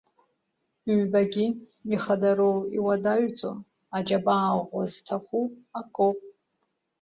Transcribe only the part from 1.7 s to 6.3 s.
ихадароу иуадаҩӡоу, аџьабаа ӷәӷәа зҭаху акоуп.